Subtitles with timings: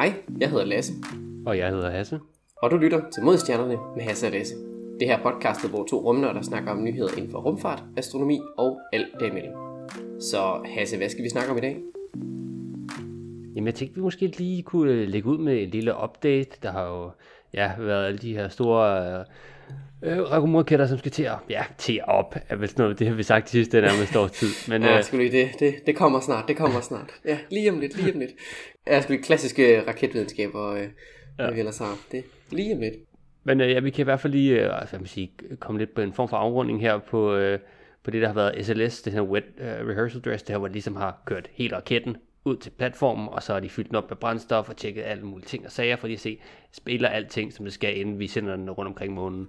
[0.00, 0.92] Hej, jeg hedder Lasse,
[1.46, 2.20] Og jeg hedder Hasse.
[2.56, 4.54] og du lytter til Modstjernerne med Hasse og Lasse.
[5.00, 9.08] Det her podcastet, hvor to rumnørder snakker om nyheder inden for rumfart, astronomi og alt
[9.20, 9.52] derimellem.
[10.20, 11.76] Så Hasse, hvad skal vi snakke om i dag?
[13.54, 16.50] Jamen jeg tænkte, vi måske lige kunne lægge ud med en lille update.
[16.62, 17.10] Der har jo
[17.54, 19.24] ja, været alle de her store øh,
[20.02, 23.14] øh, raketter, som skal til at, ja, til op, er vel sådan noget, det har
[23.14, 24.48] vi sagt de sidste nærmest års tid.
[24.72, 27.10] Men Ja, øh, lige det, det, det kommer snart, det kommer snart.
[27.24, 28.30] Ja, lige om lidt, lige om lidt.
[28.86, 30.88] Ja, skulle lige klassiske raketvidenskaber, øh,
[31.38, 31.50] ja.
[31.50, 31.98] vi ellers har.
[32.12, 32.94] Det lige om lidt.
[33.44, 35.94] Men øh, ja, vi kan i hvert fald lige øh, altså, man sige, komme lidt
[35.94, 37.58] på en form for afrunding her på, øh,
[38.04, 40.68] på det, der har været SLS, det her Wet øh, Rehearsal Dress, det her, hvor
[40.68, 43.96] de ligesom har kørt hele raketten ud til platformen, og så har de fyldt den
[43.96, 46.38] op med brændstof og tjekket alle mulige ting og sager, for at se,
[46.72, 49.48] spiller alting, som det skal, inden vi sender den rundt omkring månen.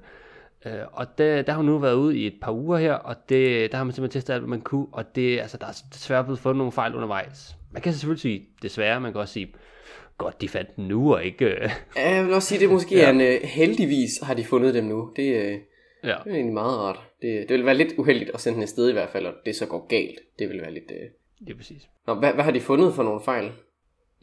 [0.66, 3.16] Øh, og der, der har hun nu været ude i et par uger her, og
[3.30, 5.82] det, der har man simpelthen testet alt, hvad man kunne, og det, altså, der er
[5.94, 7.56] desværre blevet fundet nogle fejl undervejs.
[7.72, 9.54] Man kan selvfølgelig sige desværre, man kan også sige,
[10.18, 11.46] godt, de fandt den nu, og ikke...
[11.46, 13.10] Øh, jeg vil også sige, det er måske ja.
[13.10, 15.14] en øh, heldigvis har de fundet dem nu.
[15.16, 15.52] Det, øh,
[16.04, 16.16] ja.
[16.24, 17.00] det er egentlig meget rart.
[17.22, 19.56] Det, det vil være lidt uheldigt at sende den afsted i hvert fald, og det
[19.56, 20.20] så går galt.
[20.40, 20.92] Det vil være lidt...
[20.92, 21.10] Øh...
[21.46, 21.90] Det er præcis.
[22.08, 23.52] Nå, hvad, hvad har de fundet for nogle fejl?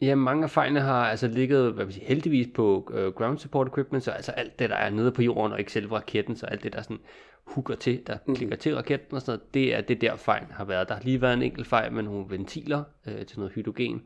[0.01, 3.67] Ja, mange af fejlene har altså ligget, hvad vil sige, heldigvis på uh, ground support
[3.67, 6.45] equipment, så altså alt det, der er nede på jorden, og ikke selve raketten, så
[6.45, 6.99] alt det, der sådan
[7.45, 8.35] hooker til, der mm.
[8.35, 10.89] klikker til raketten og sådan noget, det er det der fejl har været.
[10.89, 14.01] Der har lige været en enkelt fejl med nogle ventiler øh, til noget hydrogen,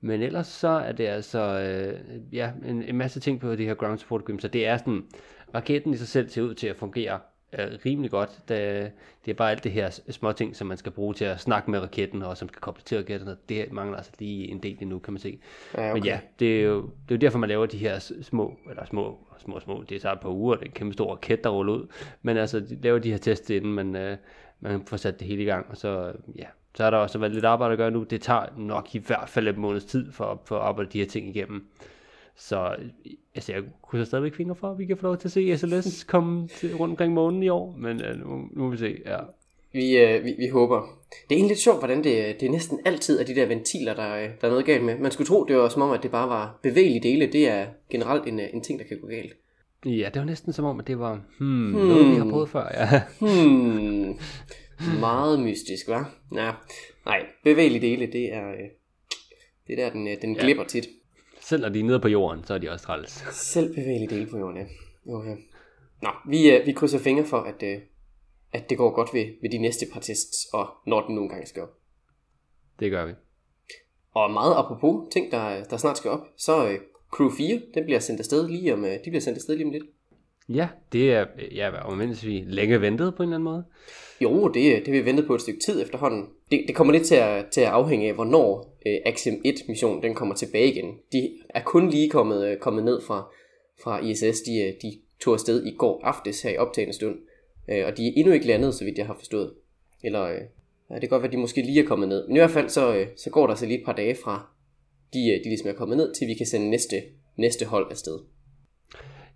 [0.00, 3.74] men ellers så er det altså, øh, ja, en, en masse ting på det her
[3.74, 5.02] ground support equipment, så det er sådan,
[5.54, 7.20] raketten i sig selv ser ud til at fungere
[7.58, 8.30] øh, rimelig godt.
[8.48, 8.92] Det,
[9.24, 11.70] det er bare alt det her små ting, som man skal bruge til at snakke
[11.70, 14.76] med raketten, og som skal koble til raketten, og det mangler altså lige en del
[14.80, 15.38] endnu, kan man se.
[15.74, 15.92] Ja, okay.
[15.92, 18.84] Men ja, det er, jo, det er jo derfor, man laver de her små, eller
[18.84, 21.50] små, små, små, det tager et par uger, det er en kæmpe stor raket, der
[21.50, 21.86] ruller ud,
[22.22, 24.16] men altså, de laver de her tests, inden man, øh,
[24.60, 27.32] man får sat det hele i gang, og så, ja, så har der også været
[27.32, 28.02] lidt arbejde at gøre nu.
[28.02, 31.06] Det tager nok i hvert fald et måneds tid for, for at arbejde de her
[31.06, 31.68] ting igennem.
[32.36, 32.76] Så
[33.34, 35.58] altså, jeg kunne så stadigvæk fingre for, at vi kan få lov til at se
[35.58, 38.96] SLS komme til, rundt omkring månen i år, men uh, nu, nu må vi se,
[39.06, 39.18] ja.
[39.74, 40.80] Vi, øh, vi, vi håber.
[41.10, 43.94] Det er egentlig lidt sjovt, hvordan det, det er næsten altid er de der ventiler,
[43.94, 44.98] der, øh, der er noget galt med.
[44.98, 47.26] Man skulle tro, det var som om, at det bare var bevægelige dele.
[47.26, 49.32] Det er generelt en, øh, en ting, der kan gå galt.
[49.86, 51.86] Ja, det var næsten som om, at det var hmm, hmm.
[51.86, 53.02] noget, vi har prøvet før, ja.
[53.20, 54.18] Hmm.
[55.00, 56.04] Meget mystisk, hva'?
[56.34, 56.50] Ja.
[57.06, 58.52] Nej, bevægelige dele, det er,
[59.66, 60.88] det er der, den, den glipper tit.
[61.44, 63.24] Selv når de er nede på jorden, så er de også træls.
[63.54, 64.66] Selv bevægelige dele på jorden, ja.
[65.06, 65.34] Jo, ja.
[66.02, 67.78] Nå, vi, øh, vi krydser fingre for, at, øh,
[68.52, 71.46] at det går godt ved, ved de næste par tests, og når den nogle gange
[71.46, 71.78] skal op.
[72.80, 73.12] Det gør vi.
[74.14, 76.78] Og meget apropos ting, der, der snart skal op, så øh,
[77.10, 79.72] Crew 4, den bliver sendt afsted lige om, øh, de bliver sendt afsted lige om
[79.72, 79.84] lidt.
[80.48, 83.64] Ja, det er, ja, omvendt vi længe ventede på en eller anden måde.
[84.20, 86.26] Jo, det, det har vi ventet på et stykke tid efterhånden.
[86.50, 90.14] Det, det kommer lidt til at, til at afhænge af, hvornår øh, Axiom 1-missionen den
[90.14, 90.98] kommer tilbage igen.
[91.12, 93.28] De er kun lige kommet, øh, kommet ned fra,
[93.82, 94.40] fra ISS.
[94.40, 97.18] De, øh, de tog afsted i går aftes her i optagende stund.
[97.70, 99.52] Øh, og de er endnu ikke landet, så vidt jeg har forstået.
[100.04, 100.40] Eller øh,
[100.90, 102.26] ja, det kan godt være, at de måske lige er kommet ned.
[102.26, 104.46] Men i hvert fald så, øh, så går der så lige et par dage fra,
[105.14, 107.02] de, øh, de ligesom er kommet ned, til vi kan sende næste,
[107.36, 108.18] næste hold afsted.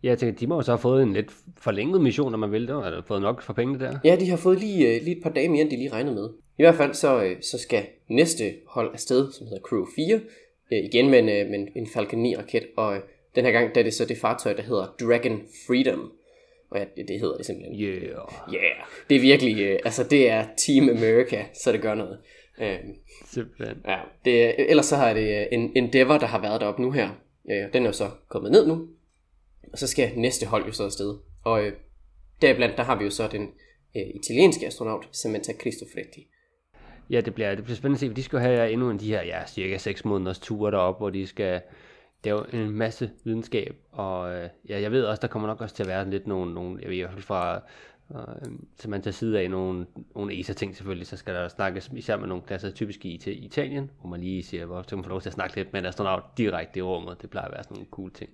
[0.03, 2.53] Ja, jeg tænker, de må jo så have fået en lidt forlænget mission, når man
[2.53, 3.99] vil det, har fået nok for pengene der.
[4.05, 6.15] Ja, de har fået lige, øh, lige et par dage mere, end de lige regnede
[6.15, 6.29] med.
[6.59, 10.21] I hvert fald så, øh, så skal næste hold afsted, som hedder Crew 4,
[10.73, 12.97] øh, igen med en, med en, Falcon 9 raket, og
[13.35, 16.13] den her gang der er det så det fartøj, der hedder Dragon Freedom.
[16.71, 17.81] Og ja, det, hedder det simpelthen.
[17.81, 18.03] Yeah.
[18.55, 18.77] Yeah,
[19.11, 22.19] det er virkelig, altså det er Team America, så det gør noget.
[22.61, 22.79] Øh,
[23.27, 23.77] Simpelthen.
[23.87, 27.09] ja, det, ellers så har det en Endeavour, der har været deroppe nu her.
[27.73, 28.89] Den er jo så kommet ned nu,
[29.73, 31.19] og så skal næste hold jo så afsted.
[31.45, 31.73] Og øh,
[32.43, 33.43] deriblandt, der har vi jo så den
[33.97, 36.29] øh, italienske astronaut, Samantha Cristofretti.
[37.11, 38.97] Ja, det bliver, det bliver spændende at se, for de skal have øh, endnu en
[38.97, 41.61] af de her, ja, cirka 6 måneders ture derop, hvor de skal
[42.25, 45.83] lave en masse videnskab, og øh, ja, jeg ved også, der kommer nok også til
[45.83, 47.63] at være lidt nogle, nogle jeg ved i hvert fald fra
[48.15, 52.43] øh, Samantha side af nogle, nogle ESA-ting selvfølgelig, så skal der snakkes især med nogle
[52.47, 55.35] klasser, typisk i Ita- Italien, hvor man lige siger, hvor man får lov til at
[55.35, 58.13] snakke lidt med en astronaut direkte i rummet, det plejer at være sådan nogle cool
[58.13, 58.31] ting.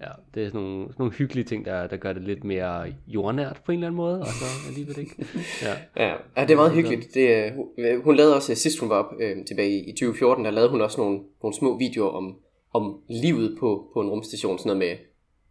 [0.00, 2.92] Ja, det er sådan nogle, sådan nogle hyggelige ting, der, der gør det lidt mere
[3.06, 5.26] jordnært på en eller anden måde, og så alligevel ikke.
[5.62, 5.74] Ja.
[6.04, 7.14] Ja, ja det er meget hyggeligt.
[7.14, 10.44] Det, øh, hun, øh, hun lavede også, sidst hun var op øh, tilbage i 2014,
[10.44, 12.36] der lavede hun også nogle, nogle små videoer om,
[12.72, 14.96] om livet på, på en rumstation, sådan noget med,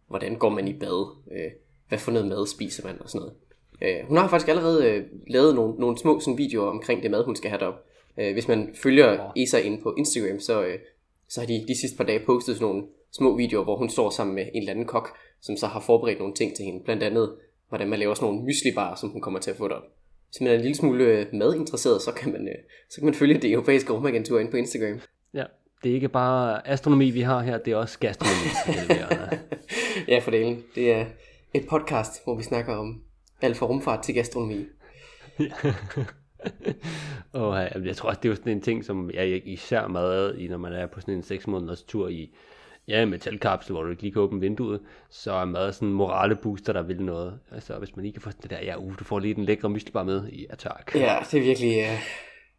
[0.08, 1.50] hvordan går man i bad, øh,
[1.88, 3.34] hvad for noget mad spiser man og sådan noget.
[3.82, 7.24] Øh, hun har faktisk allerede øh, lavet nogle, nogle små sådan, videoer omkring det mad,
[7.24, 7.84] hun skal have derop.
[8.20, 10.78] Øh, hvis man følger ESA ind på Instagram, så, øh,
[11.28, 14.10] så har de de sidste par dage postet sådan nogle små videoer, hvor hun står
[14.10, 15.08] sammen med en eller anden kok,
[15.40, 16.84] som så har forberedt nogle ting til hende.
[16.84, 17.34] Blandt andet,
[17.68, 19.82] hvordan man laver sådan nogle myslibarer, som hun kommer til at få derop.
[20.30, 22.54] Hvis man er en lille smule øh, madinteresseret, så kan man, øh,
[22.90, 25.00] så kan man følge det europæiske rumagentur ind på Instagram.
[25.34, 25.44] Ja,
[25.82, 28.48] Det er ikke bare astronomi, vi har her, det er også gastronomi.
[30.08, 30.64] ja, for delen.
[30.74, 31.06] Det er
[31.54, 33.02] et podcast, hvor vi snakker om
[33.42, 34.66] alt fra rumfart til gastronomi.
[37.32, 40.48] og jeg tror også, det er jo sådan en ting, som jeg især meget i,
[40.48, 42.34] når man er på sådan en 6 måneders tur i
[42.88, 44.80] ja, metalkapsel, hvor du ikke lige kan åbne vinduet,
[45.10, 47.38] så er mad sådan morale booster, der vil noget.
[47.52, 49.70] Altså, hvis man lige kan få det der, ja, uh, du får lige den lækre
[49.70, 50.94] myslibar med i attack.
[50.94, 51.98] Ja, det er virkelig, uh...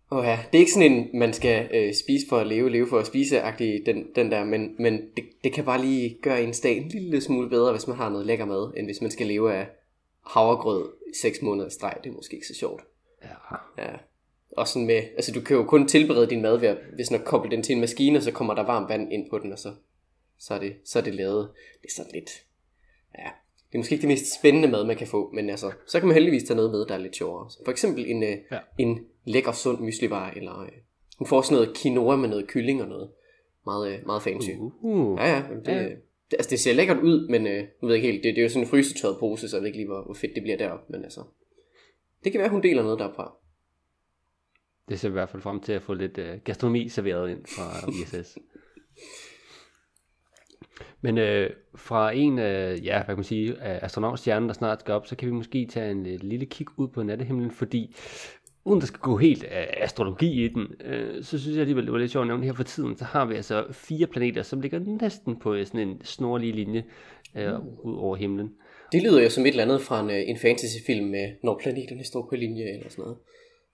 [0.09, 0.39] Oh ja.
[0.51, 3.07] Det er ikke sådan en, man skal øh, spise for at leve, leve for at
[3.07, 3.41] spise
[3.85, 7.21] den, den der, men, men det, det kan bare lige gøre en dag en lille
[7.21, 9.67] smule bedre, hvis man har noget lækker mad, end hvis man skal leve af
[10.25, 11.93] havregrød i 6 måneder streg.
[12.03, 12.83] Det er måske ikke så sjovt.
[13.23, 13.83] Ja.
[13.83, 13.89] ja.
[14.57, 17.21] Og sådan med, altså du kan jo kun tilberede din mad ved at, hvis man
[17.25, 19.59] koble den til en maskine, og så kommer der varmt vand ind på den, og
[19.59, 19.69] så,
[20.39, 21.49] så, er, det, så er det lavet.
[21.81, 22.29] Det er sådan lidt,
[23.17, 23.29] ja,
[23.67, 26.07] det er måske ikke det mest spændende mad, man kan få, men altså, så kan
[26.07, 27.49] man heldigvis tage noget med, der er lidt sjovere.
[27.49, 28.59] Så for eksempel en, øh, ja.
[28.77, 30.71] en lækker, sund myslivar, eller øh,
[31.17, 33.11] hun får sådan noget quinoa med noget kylling og noget
[33.65, 34.49] meget, øh, meget fancy.
[34.81, 35.83] Uh, ja, ja, det, ja.
[36.31, 38.41] Det, altså det ser lækkert ud, men øh, nu ved jeg ikke helt, det, det
[38.41, 40.43] er jo sådan en frysetørret pose, så jeg ved ikke lige, hvor, hvor fedt det
[40.43, 41.23] bliver deroppe, men altså,
[42.23, 43.33] det kan være, hun deler noget derfra.
[44.89, 47.87] Det ser i hvert fald frem til at få lidt øh, gastronomi serveret ind fra
[48.01, 48.37] ISS.
[51.01, 55.07] Men øh, fra en øh, ja, hvad kan man sige, astronautstjerne, der snart skal op,
[55.07, 57.95] så kan vi måske tage en øh, lille kig ud på nattehimlen, fordi
[58.67, 61.93] uden der skal gå helt øh, astrologi i den, øh, så synes jeg alligevel, det
[61.93, 64.61] var lidt sjovt at nævne her for tiden, så har vi altså fire planeter, som
[64.61, 66.83] ligger næsten på øh, sådan en snorlig linje
[67.35, 67.67] øh, mm.
[67.83, 68.51] ud over himlen.
[68.91, 72.03] Det lyder jo som et eller andet fra en, øh, en fantasyfilm med, når planeterne
[72.03, 73.17] står på linje eller sådan noget.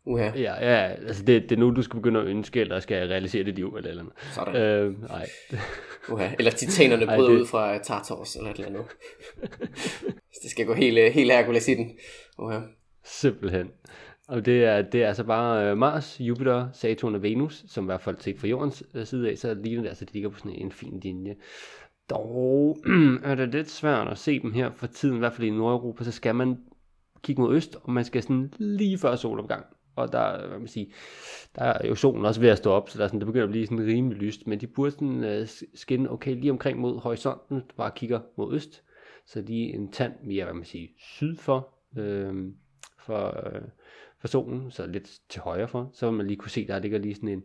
[0.08, 0.40] Uh-huh.
[0.40, 3.44] Ja, ja, altså det, det er nu, du skal begynde at ønske, eller skal realisere
[3.44, 4.16] dit liv, eller eller andet.
[4.34, 4.56] Sådan.
[4.56, 5.30] Øh, nej.
[6.04, 6.36] Uh-huh.
[6.40, 7.40] Eller titanerne bryder det...
[7.40, 8.86] ud fra Tartars, eller et eller andet.
[10.44, 11.92] det skal gå helt, helt Hercules i den.
[12.40, 12.62] Uh-huh.
[13.04, 13.70] Simpelthen.
[14.28, 17.86] Og det er, det er altså bare øh, Mars, Jupiter, Saturn og Venus, som i
[17.86, 20.40] hvert fald set fra jordens øh, side af, så ligner det altså, de ligger på
[20.40, 21.36] sådan en fin linje.
[22.10, 22.78] Dog
[23.24, 26.04] er det lidt svært at se dem her for tiden, i hvert fald i Nordeuropa,
[26.04, 26.58] så skal man
[27.22, 29.66] kigge mod øst, og man skal sådan lige før solopgang.
[29.96, 30.94] Og der, hvad man sige,
[31.56, 33.46] der er jo solen også ved at stå op, så der, er sådan, det begynder
[33.46, 37.00] at blive sådan rimelig lyst, men de burde sådan uh, skinne okay lige omkring mod
[37.00, 38.84] horisonten, bare kigger mod øst,
[39.26, 42.36] så lige en tand mere, hvad man siger, syd for, øh,
[43.00, 43.62] for, øh,
[44.20, 47.00] for solen, så lidt til højre for, så vil man lige kunne se, der ligger
[47.00, 47.44] lige sådan en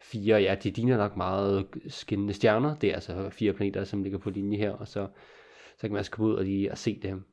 [0.00, 4.18] fire, ja, de ligner nok meget skinnende stjerner, det er altså fire planeter, som ligger
[4.18, 5.06] på linje her, og så,
[5.76, 7.24] så kan man altså komme ud og lige og se dem,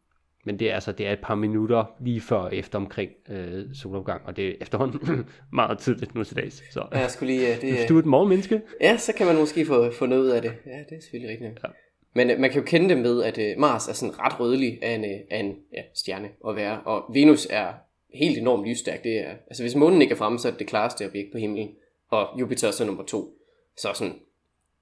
[0.46, 4.22] men det er altså det er et par minutter lige før efter omkring øh, solopgang,
[4.26, 6.64] og det er efterhånden meget tidligt nu til dags.
[6.74, 8.62] Så ja, jeg skulle lige, det, hvis du er et morgenmenneske.
[8.82, 10.54] Ja, så kan man måske få, få noget ud af det.
[10.66, 11.60] Ja, det er selvfølgelig rigtigt.
[11.64, 11.70] Ja.
[12.14, 14.80] Men øh, man kan jo kende det med, at øh, Mars er sådan ret rødlig
[14.82, 17.74] af en, øh, af en ja, stjerne at være, og Venus er
[18.14, 19.04] helt enormt lysstærk.
[19.04, 21.38] Det er, altså hvis månen ikke er fremme, så er det det klareste objekt på
[21.38, 21.76] himlen,
[22.10, 23.38] og Jupiter er så nummer to.
[23.78, 24.20] Så sådan,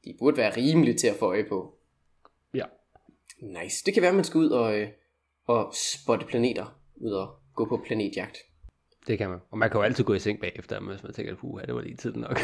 [0.05, 1.75] de burde være rimeligt til at få øje på.
[2.53, 2.65] Ja.
[3.39, 3.85] Nice.
[3.85, 4.87] Det kan være, at man skal ud og, øh,
[5.47, 8.37] og spotte planeter, ud og gå på planetjagt.
[9.07, 9.39] Det kan man.
[9.51, 11.81] Og man kan jo altid gå i seng bagefter, hvis man tænker, puha, det var
[11.81, 12.39] lige tiden nok.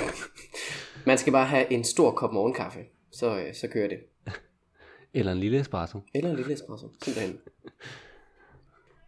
[1.08, 2.80] man skal bare have en stor kop morgenkaffe,
[3.12, 4.00] så, øh, så kører det.
[5.14, 6.00] Eller en lille espresso.
[6.14, 7.40] Eller en lille espresso, simpelthen.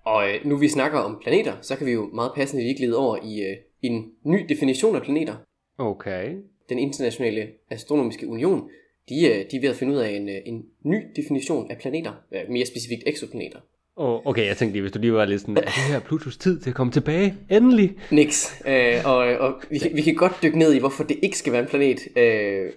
[0.03, 2.97] Og øh, nu vi snakker om planeter, så kan vi jo meget passende lige glide
[2.97, 5.35] over i øh, en ny definition af planeter.
[5.77, 6.35] Okay.
[6.69, 8.69] Den internationale astronomiske union,
[9.09, 12.13] de, øh, de er ved at finde ud af en, en ny definition af planeter,
[12.49, 13.59] mere specifikt eksoplaneter.
[13.95, 16.37] Oh, okay, jeg tænkte lige, hvis du lige var lidt sådan, er det her Plutos
[16.37, 17.35] tid til at komme tilbage?
[17.49, 17.97] Endelig!
[18.11, 18.61] Niks.
[18.67, 21.61] Øh, og og vi, vi kan godt dykke ned i, hvorfor det ikke skal være
[21.61, 21.99] en planet.
[22.15, 22.71] Øh,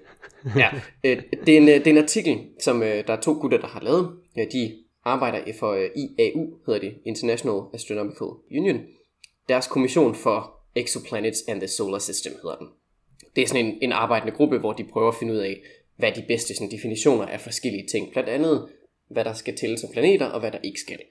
[0.57, 0.69] ja,
[1.05, 3.59] øh, det, er en, øh, det er en artikel, som øh, der er to gutter,
[3.59, 4.11] der har lavet.
[4.37, 4.73] Ja, de
[5.05, 8.27] arbejder for øh, IAU, hedder det, International Astronomical
[8.59, 8.81] Union.
[9.49, 12.67] Deres kommission for Exoplanets and the Solar System hedder den.
[13.37, 15.57] Det er sådan en, en arbejdende gruppe, hvor de prøver at finde ud af,
[15.97, 18.13] hvad de bedste sådan, definitioner af forskellige ting.
[18.13, 18.69] Blandt andet,
[19.09, 21.07] hvad der skal tælle som planeter, og hvad der ikke skal det.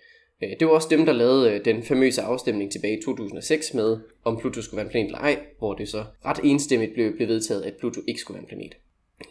[0.60, 4.38] Det var også dem, der lavede øh, den famøse afstemning tilbage i 2006 med, om
[4.38, 7.62] Pluto skulle være en planet eller ej, hvor det så ret enstemmigt blev, blev vedtaget,
[7.64, 8.78] at Pluto ikke skulle være en planet.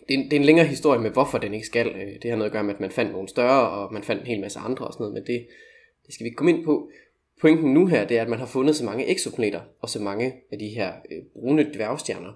[0.09, 1.87] Det er, en, det er en længere historie med, hvorfor den ikke skal.
[1.87, 4.21] Øh, det har noget at gøre med, at man fandt nogle større, og man fandt
[4.21, 5.47] en hel masse andre og sådan noget, men det,
[6.07, 6.91] det skal vi ikke komme ind på.
[7.41, 10.35] Pointen nu her, det er, at man har fundet så mange eksoplaneter, og så mange
[10.53, 12.33] af de her øh, brune dværgstjerner,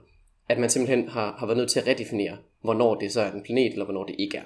[0.49, 3.43] at man simpelthen har, har været nødt til at redefinere, hvornår det så er en
[3.43, 4.43] planet, eller hvornår det ikke er.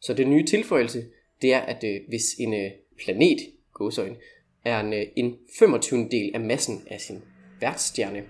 [0.00, 1.04] Så den nye tilføjelse,
[1.44, 2.70] det er, at øh, hvis en øh,
[3.04, 3.38] planet,
[3.72, 4.16] gåsøjne,
[4.64, 6.08] er en, øh, en 25.
[6.10, 7.22] del af massen af sin
[7.60, 8.22] værtsstjerne,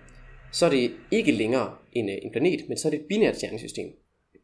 [0.52, 3.36] så er det ikke længere en, øh, en planet, men så er det et binært
[3.36, 3.86] stjernesystem.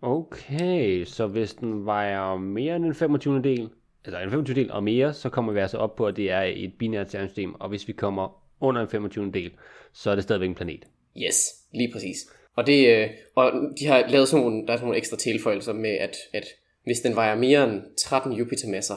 [0.03, 3.43] Okay, så hvis den vejer mere end en 25.
[3.43, 3.69] del,
[4.05, 6.43] altså en 25 del og mere, så kommer vi altså op på, at det er
[6.43, 9.31] et binært stjernesystem, og hvis vi kommer under en 25.
[9.31, 9.51] del,
[9.93, 10.87] så er det stadigvæk en planet.
[11.27, 11.37] Yes,
[11.73, 12.17] lige præcis.
[12.57, 15.73] Og, det, øh, og de har lavet sådan nogle, der er sådan nogle ekstra tilføjelser
[15.73, 16.45] med, at, at
[16.91, 18.95] hvis den vejer mere end 13 Jupiter-masser,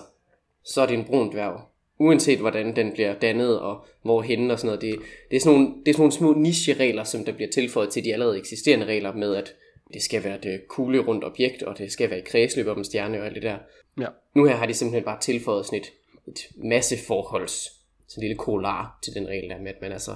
[0.63, 1.61] så er det en brun dværg.
[1.99, 4.81] Uanset hvordan den bliver dannet og hvor henne og sådan noget.
[4.81, 7.89] Det, det, er sådan nogle, det er sådan nogle små niche-regler, som der bliver tilføjet
[7.89, 9.55] til de allerede eksisterende regler med, at
[9.93, 12.83] det skal være et kugle rundt objekt, og det skal være i kredsløb om en
[12.83, 13.57] stjerne og alt det der.
[13.99, 14.07] Ja.
[14.35, 15.91] Nu her har de simpelthen bare tilføjet sådan et,
[16.27, 17.71] et masseforholds,
[18.07, 20.15] sådan en lille kolar til den regel der med, at man altså,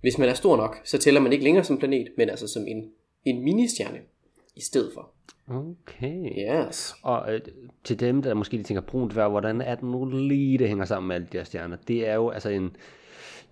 [0.00, 2.66] hvis man er stor nok, så tæller man ikke længere som planet, men altså som
[2.66, 2.90] en,
[3.24, 3.98] en ministjerne
[4.56, 5.12] i stedet for.
[5.48, 6.30] Okay.
[6.68, 6.94] Yes.
[7.02, 7.40] Og øh,
[7.84, 10.84] til dem, der måske lige tænker, brunt dværg, hvordan er det nu lige, det hænger
[10.84, 11.76] sammen med alle de her stjerner?
[11.88, 12.76] Det er jo altså en,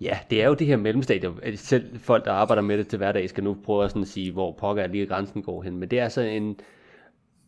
[0.01, 1.57] ja, det er jo det her mellemstadie.
[1.57, 4.51] Selv folk, der arbejder med det til hverdag, skal nu prøve at sådan sige, hvor
[4.51, 5.77] pokker er lige grænsen går hen.
[5.77, 6.59] Men det er altså en,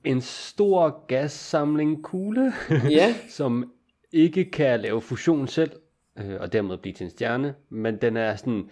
[0.03, 2.53] en stor gassamling kugle,
[2.89, 3.15] Ja.
[3.29, 3.71] som
[4.11, 5.71] ikke kan lave fusion selv,
[6.19, 8.69] øh, og dermed blive til en stjerne, men den er sådan,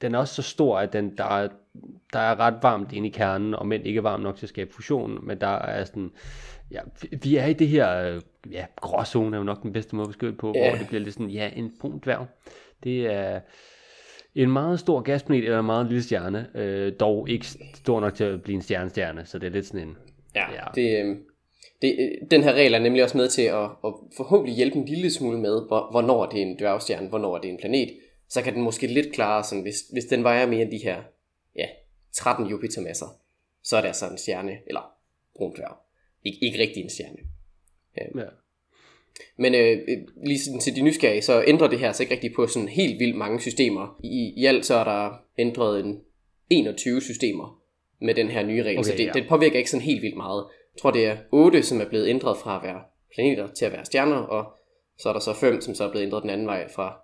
[0.00, 1.48] den er også så stor, at den, der, er,
[2.12, 4.72] der er ret varmt inde i kernen, og men ikke varmt nok til at skabe
[4.74, 6.10] fusion, men der er sådan,
[6.70, 6.80] ja,
[7.22, 8.20] vi- er i det her, øh,
[8.52, 10.68] ja, gråzone er jo nok den bedste måde at beskrive det på, Ja.
[10.68, 12.26] hvor det bliver lidt sådan, ja, en brun dværg.
[12.84, 13.40] Det er
[14.34, 18.24] en meget stor gasplanet eller en meget lille stjerne, øh, dog ikke stor nok til
[18.24, 19.96] at blive en stjernestjerne, så det er lidt sådan en,
[20.34, 20.64] Ja, Ja.
[20.74, 21.16] Det, øh,
[21.82, 24.84] det, øh, den her regel er nemlig også med til at, at forhåbentlig hjælpe en
[24.84, 27.88] lille smule med, hvor, hvornår det er en dværgstjerne, hvornår det er en planet.
[28.28, 30.96] Så kan den måske lidt klare, sådan, hvis, hvis den vejer mere end de her
[31.56, 31.66] ja,
[32.12, 33.06] 13 Jupiter-masser,
[33.62, 34.92] så er det altså en stjerne, eller
[35.36, 35.76] brun dværg.
[36.26, 37.16] Ik- ikke rigtig en stjerne.
[38.16, 38.28] ja.
[39.36, 42.32] Men øh, øh, lige sådan til de nysgerrige, så ændrer det her sig ikke rigtig
[42.36, 44.00] på sådan helt vildt mange systemer.
[44.04, 46.00] I, i alt så er der ændret en
[46.50, 47.62] 21 systemer
[48.00, 49.12] med den her nye regel, Okay, så det, ja.
[49.12, 50.46] det påvirker ikke sådan helt vildt meget.
[50.74, 52.82] Jeg tror, det er 8, som er blevet ændret fra at være
[53.14, 54.52] planeter til at være stjerner, og
[54.98, 57.00] så er der så 5, som så er blevet ændret den anden vej fra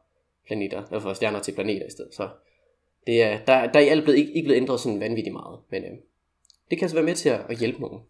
[0.47, 2.15] planeter, eller fra stjerner til planeter i stedet.
[2.15, 2.29] Så
[3.07, 5.59] det er, der, der er i alt blevet, ikke, ikke blevet ændret sådan vanvittigt meget,
[5.71, 5.91] men øh,
[6.71, 8.01] det kan altså være med til at, at hjælpe nogen.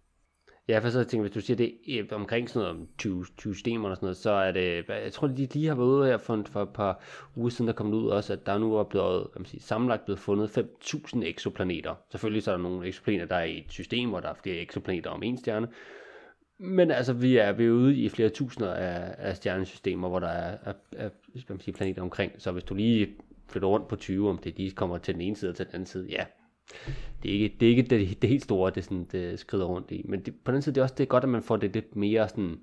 [0.68, 3.54] Ja, for så tænker jeg, hvis du siger det omkring sådan noget om 20, 20
[3.54, 6.18] systemer og sådan noget, så er det, jeg tror de lige har været ude her
[6.18, 7.02] for, for et par
[7.37, 10.04] uger siden, der kom ud også, at der nu er blevet, hvad man sige, sammenlagt
[10.04, 11.94] blevet fundet 5.000 eksoplaneter.
[12.11, 14.56] Selvfølgelig så er der nogle eksoplaneter, der er i et system, hvor der er flere
[14.56, 15.68] eksoplaneter om en stjerne.
[16.58, 20.28] Men altså, vi er, vi er ude i flere tusinder af, af stjernesystemer, hvor der
[20.28, 22.32] er, er, er hvad man siger, planeter omkring.
[22.38, 23.08] Så hvis du lige
[23.52, 25.75] flytter rundt på 20, om det lige kommer til den ene side og til den
[25.75, 26.25] anden side, ja,
[27.23, 29.90] det er ikke det, er ikke det, det helt store, det, sådan, det skrider rundt
[29.90, 30.02] i.
[30.09, 31.75] Men det, på den side det er også det er godt, at man får det
[31.75, 32.59] lidt mere sådan,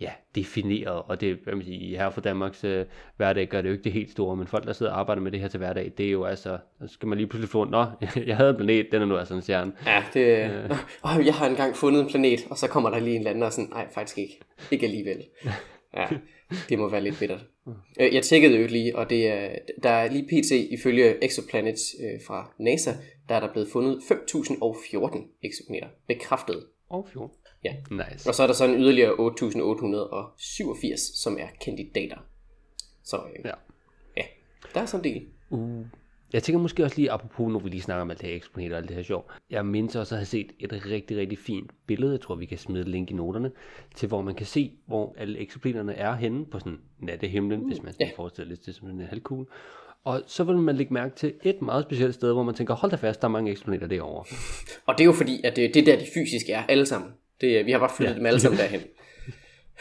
[0.00, 1.02] ja, defineret.
[1.06, 3.92] Og det, hvad man siger, her for Danmarks øh, hverdag gør det jo ikke det
[3.92, 6.10] helt store, men folk, der sidder og arbejder med det her til hverdag, det er
[6.10, 7.86] jo altså, så skal man lige pludselig få, nå,
[8.26, 9.72] jeg havde en planet, den er nu altså en stjerne.
[9.86, 10.50] Ja, det...
[10.50, 11.26] Øh.
[11.26, 13.52] Jeg har engang fundet en planet, og så kommer der lige en eller anden og
[13.52, 14.40] sådan, nej, faktisk ikke.
[14.70, 15.24] Ikke alligevel.
[15.96, 16.06] Ja,
[16.68, 17.44] det må være lidt bittert.
[18.00, 19.50] Øh, Jeg tjekkede jo lige, og det er,
[19.82, 20.50] der er lige pt.
[20.50, 22.90] ifølge Exoplanets øh, fra NASA,
[23.28, 26.66] der er der blevet fundet 5.014 exoplaneter bekræftet.
[26.88, 27.30] Og 14.
[27.64, 27.74] Ja.
[27.90, 28.28] Nice.
[28.28, 32.16] Og så er der så en yderligere 8.887, som er kandidater.
[33.04, 33.52] Så øh, Ja.
[34.16, 34.22] ja,
[34.74, 35.26] der er sådan en del.
[35.50, 35.84] Uh.
[36.32, 38.74] Jeg tænker måske også lige, apropos, når vi lige snakker om alt det her eksponeter
[38.74, 39.30] og alt det her sjov.
[39.50, 42.12] Jeg mindes også at have set et rigtig, rigtig fint billede.
[42.12, 43.50] Jeg tror, vi kan smide et link i noterne.
[43.94, 47.92] Til hvor man kan se, hvor alle eksoplaneterne er henne på sådan nattehimlen, hvis man
[47.92, 48.22] skal ja.
[48.22, 49.46] forestille lidt til sådan en halvkugle.
[50.04, 52.90] Og så vil man lægge mærke til et meget specielt sted, hvor man tænker, hold
[52.90, 54.24] da fast, der er mange eksponeter derovre.
[54.86, 57.10] Og det er jo fordi, at det, det er der, de fysisk er, alle sammen.
[57.40, 58.18] Det, vi har bare flyttet ja.
[58.18, 58.80] dem alle sammen derhen.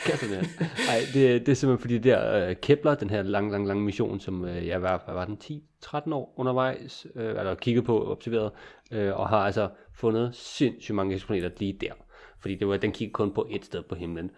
[0.05, 0.67] Kan simpelthen.
[0.89, 3.83] Ej, det, det er simpelthen fordi det der uh, Kepler, den her lang, lang, lang
[3.83, 8.51] mission, som uh, jeg var, var den 10-13 år undervejs, uh, eller kigget på, observeret,
[8.91, 11.93] uh, og har altså fundet sindssygt mange eksponeter lige der.
[12.39, 14.31] Fordi det var, den kiggede kun på et sted på himlen.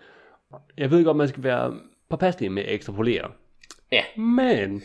[0.78, 3.32] Jeg ved godt, man skal være påpasselig med at ekstrapolere.
[3.92, 4.04] Ja.
[4.18, 4.84] Men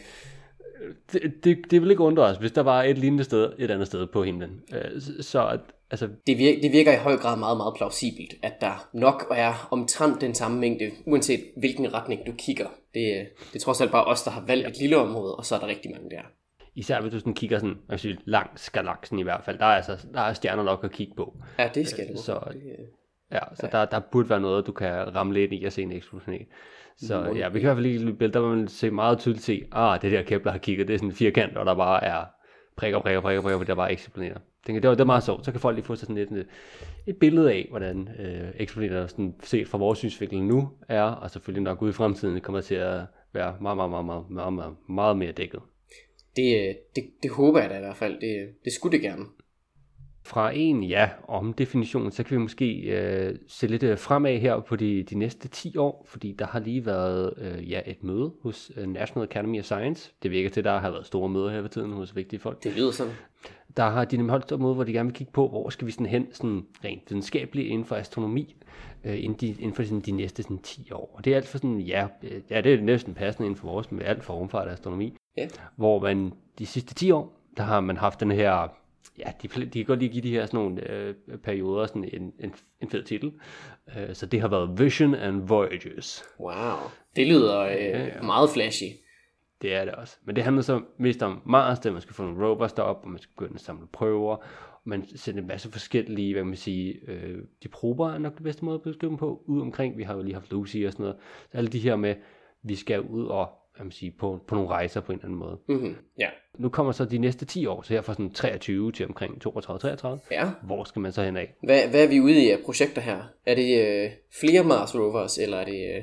[1.12, 3.87] det, det, det vil ikke undre os, hvis der var et lignende sted et andet
[3.87, 4.62] sted på himlen.
[4.99, 8.61] Så, så at, altså, Det virker, det virker i høj grad meget, meget plausibelt, at
[8.61, 12.66] der nok er omtrent den samme mængde, uanset hvilken retning du kigger.
[12.95, 15.45] Det, øh, det er trods alt bare os, der har valgt et lille område, og
[15.45, 16.23] så er der rigtig mange der.
[16.75, 19.76] især hvis du sådan kigger sådan, man siger, langs galaksen i hvert fald, der er,
[19.76, 21.37] altså, der er stjerner nok at kigge på.
[21.59, 22.19] Ja, det skal det.
[22.19, 22.87] så- det øh,
[23.33, 25.93] Ja, så der, der burde være noget, du kan ramme lidt i at se en
[25.93, 26.35] eksplosion.
[26.97, 29.19] Så ja, vi kan i hvert fald lige et billede, der vil man se meget
[29.19, 31.75] tydeligt se, ah, det der Kepler har kigget, det er sådan en firkant, og der
[31.75, 32.25] bare er
[32.76, 34.38] prikker, prikker, prikker, prikker, der bare er eksplosioner.
[34.66, 35.44] Tænker, det, var, det er meget sjovt.
[35.44, 36.46] Så kan folk lige få sådan et, et,
[37.06, 41.62] et billede af, hvordan øh, eksplosioner sådan set fra vores synsvinkel nu er, og selvfølgelig
[41.62, 43.00] nok ude i fremtiden kommer til at
[43.32, 45.61] være meget, meget, meget, meget, meget, meget, meget mere dækket.
[46.37, 48.20] det, øh, det, det håber jeg da i hvert fald.
[48.20, 49.25] Det, det skulle det gerne.
[50.25, 54.61] Fra en ja om definition, så kan vi måske øh, se lidt øh, fremad her
[54.61, 58.32] på de, de næste 10 år, fordi der har lige været øh, ja, et møde
[58.42, 60.12] hos øh, National Academy of Science.
[60.23, 62.64] Det virker til, at der har været store møder her for tiden hos vigtige folk.
[62.64, 63.12] Det lyder sådan.
[63.76, 65.92] Der har de nemlig holdt måde, hvor de gerne vil kigge på, hvor skal vi
[65.92, 68.56] sådan hen sådan rent videnskabeligt inden for astronomi,
[69.04, 71.14] øh, inden, de, inden for sådan, de næste sådan 10 år.
[71.14, 72.06] Og det er alt for sådan, ja,
[72.50, 75.16] ja, det er næsten passende inden for vores, med alt for rumfart astronomi.
[75.37, 75.49] Ja.
[75.76, 78.68] Hvor man de sidste 10 år, der har man haft den her,
[79.18, 81.14] ja, de, de kan godt lige give de her sådan nogle øh,
[81.45, 83.33] perioder sådan en, en, en fed titel.
[83.97, 86.25] Øh, så det har været Vision and Voyages.
[86.40, 86.76] Wow.
[87.16, 88.23] Det lyder øh, ja.
[88.23, 88.87] meget flashy.
[89.62, 90.16] Det er det også.
[90.25, 93.10] Men det handler så mest om Mars, der man skal få nogle rovers derop, og
[93.10, 94.42] man skal begynde at samle prøver, og
[94.84, 98.42] man sender en masse forskellige, hvad kan man sige, øh, de prober er nok det
[98.42, 99.98] bedste måde at beskrive dem på, ud omkring.
[99.98, 101.16] Vi har jo lige haft Lucy og sådan noget.
[101.52, 102.14] Så alle de her med,
[102.62, 105.38] vi skal ud og hvad man sige, på, på nogle rejser på en eller anden
[105.38, 105.58] måde.
[105.68, 105.96] Mm-hmm.
[106.18, 106.28] Ja.
[106.58, 110.08] Nu kommer så de næste 10 år, så her fra sådan 23 til omkring 32-33.
[110.30, 110.50] Ja.
[110.62, 111.54] Hvor skal man så hen af?
[111.62, 113.22] Hvad, hvad er vi ude i af projekter her?
[113.46, 114.10] Er det øh,
[114.40, 116.02] flere Mars rovers, eller er det øh,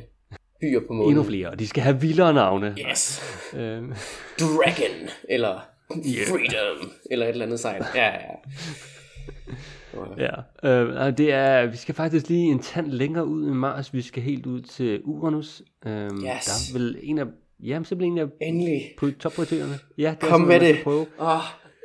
[0.63, 1.09] byer på månen?
[1.09, 2.75] Endnu flere, og de skal have vildere navne.
[2.91, 3.21] Yes.
[3.55, 3.93] Øhm,
[4.39, 7.85] Dragon, eller Freedom, eller et eller andet sejt.
[7.95, 8.19] Ja, ja,
[10.17, 10.35] ja.
[10.63, 13.93] ja, øh, det er, vi skal faktisk lige en tand længere ud i Mars.
[13.93, 15.61] Vi skal helt ud til Uranus.
[15.85, 16.21] Øhm, Yes.
[16.21, 17.25] Der er vel en af,
[17.63, 18.81] ja, simpelthen en af Endelig.
[18.97, 19.79] på topprioriteterne.
[19.97, 20.77] Ja, det er Kom med det.
[20.83, 21.05] Prøve.
[21.19, 21.39] Oh,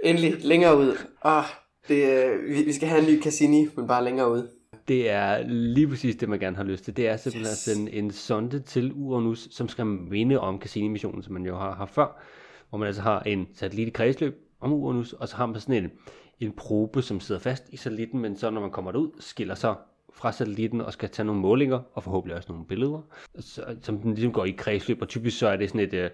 [0.05, 0.35] endelig.
[0.45, 0.97] Længere ud.
[1.23, 1.43] Oh,
[1.89, 4.49] det, øh, vi, vi skal have en ny Cassini, men bare længere ud.
[4.89, 6.97] Det er lige præcis det, man gerne har lyst til.
[6.97, 7.69] Det er simpelthen Yes.
[7.69, 11.75] at sende en sonde til Uranus, som skal minde om Cassini-missionen, som man jo har
[11.75, 12.23] haft før,
[12.69, 15.85] hvor man altså har en satellit i kredsløb om Uranus, og så har man sådan
[15.85, 15.91] en,
[16.41, 19.75] en probe, som sidder fast i satellitten, men så når man kommer derud, skiller sig
[20.15, 23.01] fra satellitten og skal tage nogle målinger, og forhåbentlig også nogle billeder,
[23.41, 26.11] så, som den ligesom går i kredsløb, og typisk så er det sådan et, øh,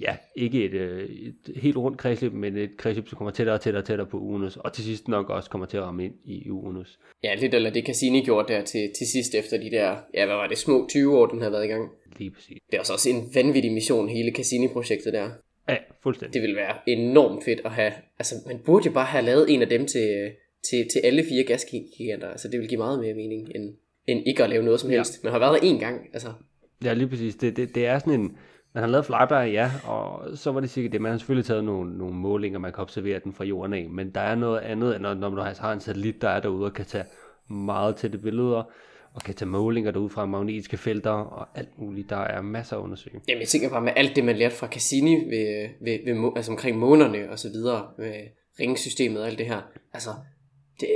[0.00, 3.60] ja, ikke et, øh, et helt rundt kredsløb, men et kredsløb, som kommer tættere og
[3.60, 6.14] tættere og tættere på Uranus, og til sidst nok også kommer til at ramme ind
[6.24, 6.98] i Uranus.
[7.24, 10.34] Ja, lidt eller det Cassini gjorde der til, til sidst efter de der, ja, hvad
[10.36, 11.90] var det, små 20 år, den havde været i gang.
[12.18, 12.58] Lige præcis.
[12.70, 15.30] Det er også en vanvittig mission, hele Cassini-projektet der.
[15.68, 16.34] Ja, fuldstændig.
[16.34, 19.62] Det ville være enormt fedt at have, altså man burde jo bare have lavet en
[19.62, 20.30] af dem til,
[20.70, 23.74] til, til alle fire gasgiganter, altså det vil give meget mere mening, end,
[24.06, 24.96] end ikke at lave noget som Ja.
[24.96, 25.24] helst.
[25.24, 26.28] Man har været der en gang, altså.
[26.84, 27.34] Ja, lige præcis.
[27.34, 28.36] Det, det, det er sådan en...
[28.72, 31.00] Men han lavede flyby, ja, og så var det sikkert det.
[31.00, 34.10] Man har selvfølgelig taget nogle, nogle målinger, man kan observere den fra jorden af, men
[34.10, 36.72] der er noget andet, end når, når man har en satellit, der er derude og
[36.72, 37.04] kan tage
[37.48, 38.62] meget tætte billeder,
[39.14, 42.10] og kan tage målinger derude fra magnetiske felter og alt muligt.
[42.10, 43.20] Der er masser at undersøge.
[43.28, 46.52] Jamen jeg tænker bare med alt det, man lærte fra Cassini ved, ved, ved, altså
[46.52, 48.14] omkring månerne og så videre, med
[48.60, 49.60] ringsystemet og alt det her.
[49.92, 50.10] Altså,
[50.80, 50.88] det,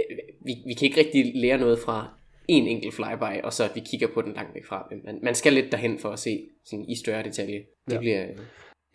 [0.45, 2.09] vi, vi kan ikke rigtig lære noget fra
[2.49, 4.89] en enkelt flyby, og så at vi kigger på den langt væk fra.
[5.05, 7.65] Man, man skal lidt derhen for at se sådan, i større detalje.
[7.87, 7.99] Det, Ja.
[7.99, 8.27] bliver,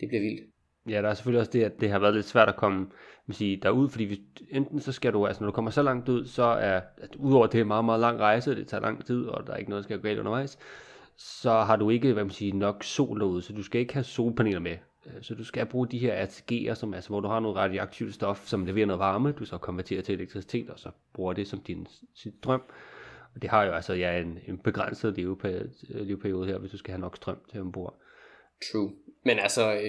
[0.00, 0.40] det bliver vildt.
[0.88, 2.86] Ja, der er selvfølgelig også det, at det har været lidt svært at komme
[3.30, 4.18] man sige, derud, fordi hvis,
[4.50, 7.44] enten så skal du, altså når du kommer så langt ud, så er, at udover
[7.46, 9.56] at det er en meget, meget lang rejse, det tager lang tid, og der er
[9.56, 10.58] ikke noget, der skal gå galt undervejs,
[11.16, 14.04] så har du ikke, hvad man siger, nok sol derude, så du skal ikke have
[14.04, 14.76] solpaneler med.
[15.06, 18.14] Øh, Så du skal bruge de her RTG'er, som, altså, hvor du har noget radioaktivt
[18.14, 21.60] stof, som leverer noget varme, du så konverterer til elektricitet, og så bruger det som
[21.60, 22.62] din sin strøm.
[23.34, 26.92] Og det har jo altså ja, en, en begrænset leveperiode, leveperiode her, hvis du skal
[26.92, 27.98] have nok strøm til ombord.
[28.72, 28.92] True.
[29.24, 29.84] Men altså, øh,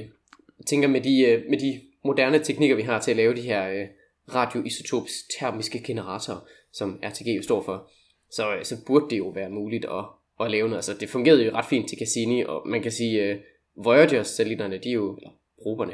[0.60, 3.42] jeg tænker med de, øh, med de moderne teknikker, vi har til at lave de
[3.42, 3.88] her øh,
[4.36, 6.40] radioisotops termiske generatorer,
[6.72, 7.90] som RTG jo står for,
[8.32, 10.06] så, øh, så burde det jo være muligt at,
[10.46, 10.78] at lave noget.
[10.78, 13.40] Altså, det fungerede jo ret fint til Cassini, og man kan sige, øh,
[13.76, 15.30] Voyager-satellitterne, de er jo, eller
[15.64, 15.94] proberne,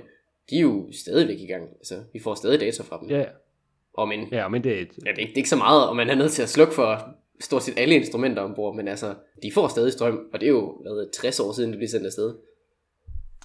[0.49, 1.63] de er jo stadigvæk i gang.
[1.69, 3.09] Altså, vi får stadig data fra dem.
[3.09, 3.25] Ja,
[3.93, 5.55] Og men, ja men det er et, ja, det, er, ikke- det er ikke så
[5.55, 8.87] meget, og man er nødt til at slukke for stort set alle instrumenter ombord, men
[8.87, 11.87] altså, de får stadig strøm, og det er jo hvad, 60 år siden, det blev
[11.87, 12.35] sendt afsted.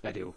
[0.05, 0.33] Ja, det er jo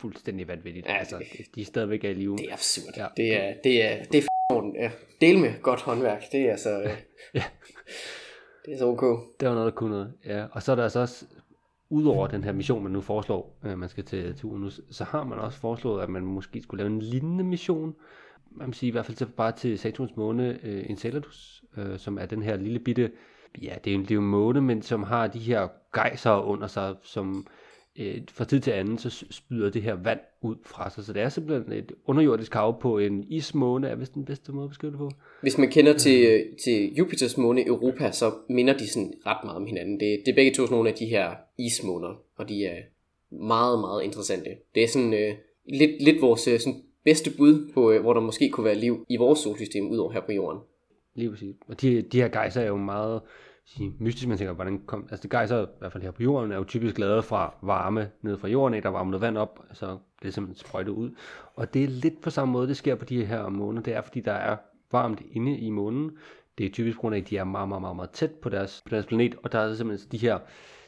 [0.00, 0.86] fuldstændig vanvittigt.
[0.86, 2.36] Ja, altså, det- de er stadigvæk i live.
[2.36, 2.94] Det er absurd.
[2.96, 3.06] Ja.
[3.16, 4.90] Det er, det er, det er f***ing, ja.
[5.20, 6.22] Del med godt håndværk.
[6.32, 6.90] Det er altså, øh,
[7.34, 7.44] Ja.
[8.64, 9.02] det er så ok.
[9.40, 10.12] Det var noget, der kunne noget.
[10.26, 10.46] Ja.
[10.52, 11.24] Og så er der altså også,
[11.90, 15.24] udover den her mission, man nu foreslår, øh, man skal til, til Uranus, så har
[15.24, 17.94] man også foreslået, at man måske skulle lave en lignende mission.
[18.50, 22.18] Man kan sige i hvert fald til, bare til Saturns måne øh, Enceladus, øh, som
[22.18, 23.10] er den her lille bitte,
[23.62, 26.46] ja, det er jo, det er jo en måne, men som har de her gejser
[26.46, 27.46] under sig, som
[27.98, 31.04] øh, fra tid til anden, så spyder det her vand ud fra sig.
[31.04, 34.64] Så det er simpelthen et underjordisk hav på en ismåne, er vist den bedste måde
[34.64, 35.10] at beskrive det på.
[35.42, 39.56] Hvis man kender til, øh, til Jupiters måne Europa, så minder de sådan ret meget
[39.56, 40.00] om hinanden.
[40.00, 42.76] Det, det er begge to sådan nogle af de her ismåner, og de er
[43.30, 44.50] meget, meget interessante.
[44.74, 45.34] Det er sådan øh,
[45.68, 49.06] lidt, lidt vores øh, sådan bedste bud på, øh, hvor der måske kunne være liv
[49.08, 50.60] i vores solsystem, udover her på jorden.
[51.14, 51.54] Lige præcis.
[51.68, 53.20] Og de, de her gejser er jo meget
[53.66, 56.52] sige, mystisk, man tænker, hvordan kom, altså det gejser, i hvert fald her på jorden,
[56.52, 59.98] er jo typisk lavet fra varme ned fra jorden, der varmer noget vand op, så
[60.22, 61.10] det er simpelthen sprøjtet ud.
[61.54, 64.02] Og det er lidt på samme måde, det sker på de her måner, det er
[64.02, 64.56] fordi, der er
[64.92, 66.10] varmt inde i månen.
[66.58, 68.48] Det er typisk på grund af, at de er meget, meget, meget, meget tæt på
[68.48, 70.38] deres, på deres planet, og der er simpelthen de her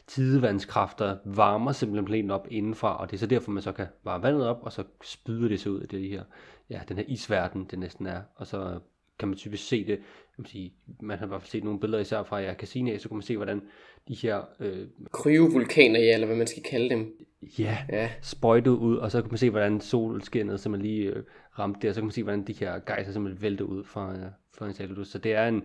[0.07, 4.23] tidevandskræfter varmer simpelthen planeten op indenfra, og det er så derfor, man så kan varme
[4.23, 6.23] vandet op, og så spyder det sig ud af det her,
[6.69, 8.79] ja, den her isverden, det næsten er, og så
[9.19, 9.99] kan man typisk se det,
[10.37, 13.09] vil sige, man har i hvert fald set nogle billeder især fra ja, Cassini, så
[13.09, 13.61] kan man se, hvordan
[14.07, 17.13] de her øh, Kryovulkaner, ja, eller hvad man skal kalde dem.
[17.59, 21.23] ja, Ja, sprøjtet ud, og så kan man se, hvordan solskinnet simpelthen lige øh,
[21.59, 24.25] ramte og så kan man se, hvordan de her gejser simpelthen vælter ud fra, øh,
[24.57, 25.07] fra Enceladus.
[25.07, 25.63] Så det er en,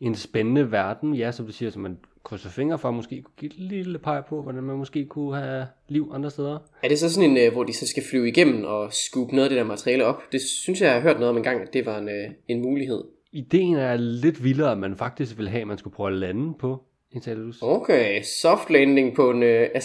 [0.00, 3.50] en spændende verden, ja, som du siger, som man krydser fingre for, måske kunne give
[3.50, 6.58] et lille pege på, hvordan man måske kunne have liv andre steder.
[6.82, 9.44] Er det så sådan en, øh, hvor de så skal flyve igennem og skubbe noget
[9.44, 10.22] af det der materiale op?
[10.32, 12.30] Det synes jeg, jeg har hørt noget om en gang, at det var en, øh,
[12.48, 13.04] en mulighed.
[13.32, 16.54] Ideen er lidt vildere, at man faktisk vil have, at man skulle prøve at lande
[16.60, 17.58] på Enceladus.
[17.62, 19.40] Okay, soft landing på en,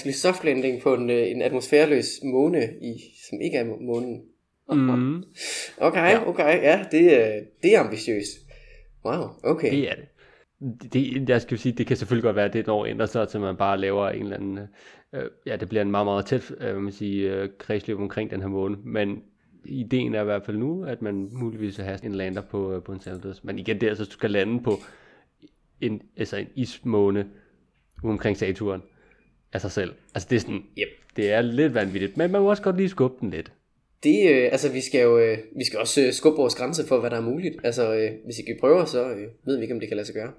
[0.06, 2.94] lige soft landing på en, en atmosfæreløs måne, i,
[3.30, 4.22] som ikke er må- månen.
[4.70, 5.24] Mm,
[5.88, 8.30] Okay, okay, ja, det, det er ambitiøst.
[9.06, 9.72] Wow, okay.
[9.72, 10.06] det er det
[10.94, 11.30] det.
[11.30, 13.40] Jeg skal sige, det kan selvfølgelig godt være, at det et år ændrer sig, til
[13.40, 14.60] man bare laver en eller anden,
[15.14, 18.42] øh, ja, det bliver en meget, meget tæt, øh, man sige, øh, kredsløb omkring den
[18.42, 19.24] her måne, men
[19.66, 22.84] ideen er i hvert fald nu, at man muligvis vil have en lander på, øh,
[22.84, 23.44] på Enceladus.
[23.44, 24.80] Men igen, det er altså, du skal lande på
[25.82, 27.28] en, altså en ismåne
[28.04, 28.82] omkring Saturn
[29.54, 29.94] af sig selv.
[30.16, 30.88] Altså det er sådan, Yep.
[31.16, 33.52] det er lidt vanvittigt, men man må også godt lige skubbe den lidt.
[34.04, 37.00] Det, øh, altså vi skal jo øh, vi skal også øh, skubbe vores grænse for,
[37.00, 37.56] hvad der er muligt.
[37.64, 40.08] Altså, øh, hvis ikke vi prøver, så øh, ved vi ikke, om det kan lade
[40.08, 40.32] sig gøre.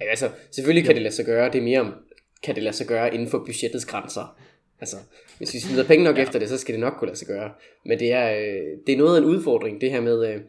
[0.00, 1.52] Altså, selvfølgelig kan det lade sig gøre.
[1.52, 1.94] Det er mere om,
[2.42, 4.38] kan det lade sig gøre inden for budgettets grænser.
[4.80, 4.96] Altså,
[5.38, 6.22] hvis vi smider penge nok ja.
[6.22, 7.52] efter det, så skal det nok kunne lade sig gøre.
[7.84, 10.40] Men det er, øh, det er noget af en udfordring, det her med, øh,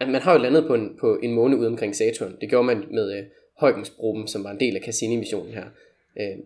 [0.00, 2.36] at man har jo landet på en, på en måne ude omkring Saturn.
[2.40, 3.24] Det gjorde man med øh,
[3.60, 5.64] Huygens-proben, som var en del af Cassini-missionen her.
[6.20, 6.36] Øh,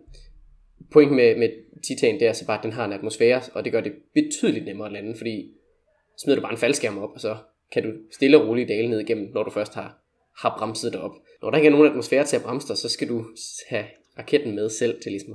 [0.93, 1.49] pointen med, med
[1.87, 4.65] Titan, det er altså bare, at den har en atmosfære, og det gør det betydeligt
[4.65, 5.51] nemmere at lande, fordi
[6.23, 7.37] smider du bare en faldskærm op, og så
[7.73, 9.99] kan du stille og roligt dale ned igennem, når du først har,
[10.39, 11.15] har bremset dig op.
[11.43, 13.25] Når der ikke er nogen atmosfære til at bremse dig, så skal du
[13.69, 13.85] have
[14.19, 15.35] raketten med selv til ligesom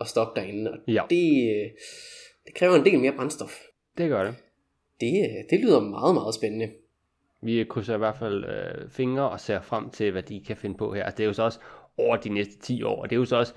[0.00, 1.02] at, stoppe derinde, og Ja.
[1.10, 1.70] det, øh,
[2.46, 3.60] det kræver en del mere brændstof.
[3.98, 4.34] Det gør det.
[5.00, 6.70] Det, øh, det lyder meget, meget spændende.
[7.42, 10.76] Vi krydser i hvert fald øh, fingre og ser frem til, hvad de kan finde
[10.76, 11.04] på her.
[11.04, 11.58] Altså, det er jo så også
[11.98, 13.52] over de næste 10 år, og det er jo så også,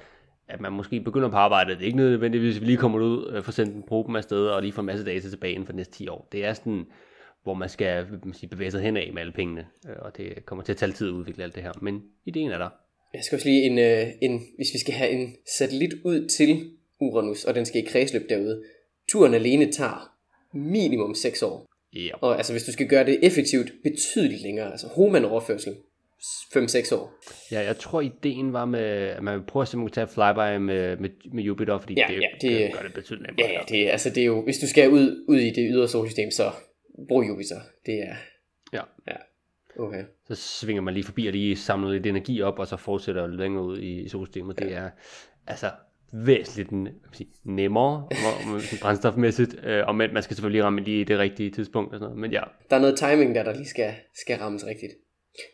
[0.48, 1.78] at man måske begynder på arbejdet.
[1.78, 4.48] Det er ikke nødvendigvis, at vi lige kommer ud, øh, får sendt en probe afsted,
[4.48, 6.28] og lige får en masse data tilbage inden for de næste 10 år.
[6.32, 6.86] Det er sådan,
[7.44, 10.64] hvor man skal man sige, bevæge sig henad med alle pengene, øh, og det kommer
[10.64, 11.72] til at tage tid at udvikle alt det her.
[11.82, 12.70] Men ideen er der.
[13.14, 16.70] Jeg skal også lige en, øh, en, hvis vi skal have en satellit ud til
[17.00, 18.64] Uranus, og den skal i kredsløb derude.
[19.10, 20.14] Turen alene tager
[20.54, 21.66] minimum 6 år.
[21.94, 22.10] Ja.
[22.22, 24.72] Og altså, hvis du skal gøre det effektivt, betydeligt længere.
[24.72, 25.76] Altså, Hohmann-overførsel,
[26.22, 27.14] 5-6 år.
[27.52, 30.98] ja, jeg tror ideen var med, at man vil prøve at simpelthen tage flyby med,
[30.98, 33.52] med, med Jupiter, fordi Ja, det, ja, det- det, gør det betydeligt nemmere.
[33.54, 36.32] Ja, det, altså, det er jo, hvis du skal ud, ud i det ydre solsystem,
[36.32, 36.52] så
[37.08, 37.60] brug Jupiter.
[37.86, 38.16] Det er,
[38.74, 38.82] ja.
[39.08, 39.16] ja,
[39.80, 40.04] okay.
[40.28, 43.64] så svinger man lige forbi og lige samler lidt energi op, og så fortsætter længere
[43.64, 44.60] ud i, i solsystemet.
[44.60, 44.90] Det er
[45.48, 45.72] altså
[46.12, 48.08] væsentligt man sige, nemmere
[48.82, 52.22] brændstofmæssigt, øh, og men man skal selvfølgelig ramme lige det rigtige tidspunkt og sådan noget.
[52.22, 54.94] Men ja, Der er noget timing der, der lige skal, skal rammes rigtigt.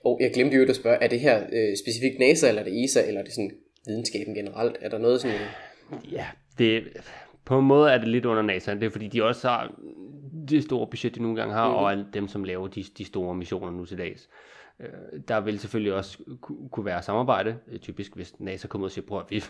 [0.06, 2.84] Og jeg glemte jo at spørge, er det her øh, specifikt NASA, eller er det
[2.84, 3.52] ESA, eller er det sådan
[3.86, 4.78] videnskaben generelt?
[4.82, 5.38] Er der noget sådan...
[6.12, 6.26] ja
[6.58, 6.84] det,
[7.46, 8.74] på en måde er det lidt under NASA.
[8.74, 9.76] Det er fordi, de også har
[10.50, 11.76] det store budget, de nogle gange har, mm.
[11.76, 14.30] og alle dem, som laver de, de store missioner nu til dags.
[14.80, 14.88] Øh,
[15.28, 18.92] Der vil selvfølgelig også ku- kunne være samarbejde, øh, typisk hvis NASA kommer ud og
[18.92, 19.44] siger, prøv at vi,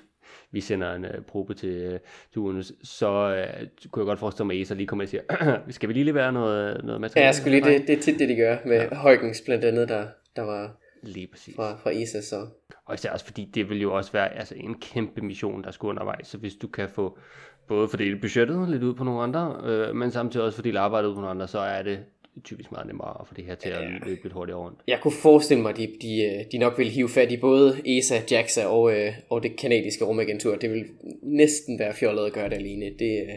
[0.52, 2.00] vi sender en uh, probe til, uh,
[2.32, 5.22] til Uranus, så uh, kunne jeg godt forestille mig, at ESA lige kommer og siger,
[5.70, 7.24] skal vi lige levere noget, noget materiale?
[7.24, 9.02] Ja, jeg skulle lige, det, det er tit det, de gør med ja.
[9.02, 11.56] Huygens blandt andet, der, der var Lige præcis.
[11.56, 12.48] fra, fra ESA, så...
[12.86, 15.90] Og især også fordi, det vil jo også være altså, en kæmpe mission, der skulle
[15.90, 16.28] undervejs.
[16.28, 17.18] Så hvis du kan få
[17.68, 21.14] både fordele budgettet lidt ud på nogle andre, øh, men samtidig også fordele arbejdet ud
[21.14, 22.00] på nogle andre, så er det
[22.44, 24.80] typisk meget nemmere at få det her til at løbe lidt hurtigere rundt.
[24.88, 27.98] Jeg kunne forestille mig, at de, de, øh, de nok vil hive fat i både
[27.98, 30.56] ESA, JAXA og, øh, og det kanadiske rumagentur.
[30.56, 30.86] Det vil
[31.22, 32.86] næsten være fjollet at gøre det alene.
[33.00, 33.34] Det, øh,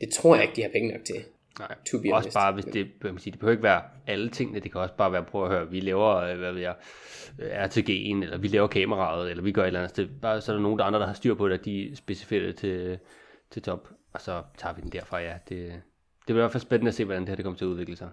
[0.00, 1.16] det tror jeg ikke, de har penge nok til.
[1.58, 2.34] Nej, To be også honest.
[2.34, 5.12] bare, hvis det, man sige, det behøver ikke være alle tingene, det kan også bare
[5.12, 6.74] være, prøv at høre, vi laver, øh, hvad ved jeg,
[7.38, 10.56] RTG'en, eller vi laver kameraet, eller vi gør et eller andet sted, bare så er
[10.56, 12.98] der nogen der andre, der har styr på det, at de specificerer det til,
[13.50, 15.32] til top, og så tager vi den derfra, ja.
[15.48, 15.82] Det, det
[16.26, 17.96] bliver i hvert fald spændende at se, hvordan det her det kommer til at udvikle
[17.96, 18.08] sig.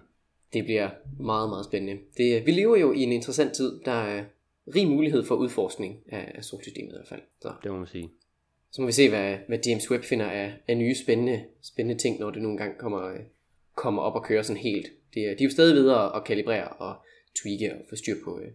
[0.52, 2.02] Det bliver meget, meget spændende.
[2.16, 3.80] Det, vi lever jo i en interessant tid.
[3.84, 4.24] Der er
[4.74, 7.20] rig mulighed for udforskning af, af solsystemet i hvert fald.
[7.42, 8.10] Så, Det må man sige.
[8.70, 12.20] så må vi se, hvad, hvad James Webb finder af, af nye spændende, spændende ting,
[12.20, 13.12] når det nogle gange kommer,
[13.74, 14.86] kommer op og kører sådan helt.
[15.14, 16.94] Det, er- de er jo stadig videre at kalibrere og
[17.42, 18.50] tweake og få styr på, øh,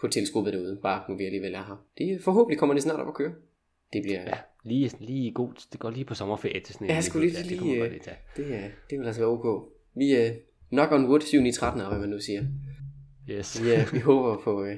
[0.00, 1.84] på teleskopet derude, bare nu vi alligevel er her.
[1.98, 3.32] Det, forhåbentlig kommer det snart op at køre.
[3.94, 6.94] Det bliver, Ja, lige, lige god, det går lige på sommerferie til sådan en Ja,
[6.94, 8.16] jeg skulle lige- det kunne man lige, godt lige tage.
[8.36, 9.72] det, er, det vil altså være ok.
[9.94, 10.32] Vi er
[10.70, 12.42] knock on wood 7 i 13 hvad man nu siger.
[13.30, 13.62] Yes.
[13.62, 14.76] Vi, er, vi håber på, øh,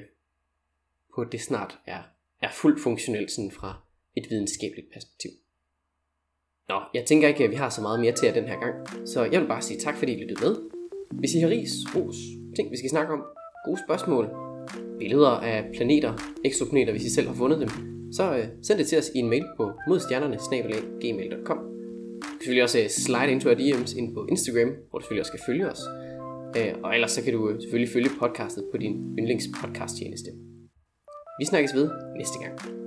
[1.15, 2.01] på, at det snart er,
[2.41, 3.81] er fuldt funktionelt sådan fra
[4.15, 5.31] et videnskabeligt perspektiv.
[6.69, 9.07] Nå, jeg tænker ikke, at vi har så meget mere til jer den her gang,
[9.07, 10.55] så jeg vil bare sige tak, fordi I lyttede med.
[11.11, 12.15] Hvis I har ris, ros,
[12.55, 13.23] ting vi skal snakke om,
[13.65, 14.29] gode spørgsmål,
[14.99, 16.13] billeder af planeter,
[16.45, 17.69] eksoplaneter, hvis I selv har fundet dem,
[18.11, 20.37] så øh, send det til os i en mail på modstjernerne
[21.01, 21.57] gmail.com.
[21.57, 25.21] Du kan selvfølgelig også øh, slide into our DM's ind på Instagram, hvor du selvfølgelig
[25.21, 25.81] også skal følge os.
[26.57, 30.29] Øh, og ellers så kan du øh, selvfølgelig følge podcastet på din yndlingspodcast-tjeneste.
[31.39, 32.86] Vi snakkes ved næste gang.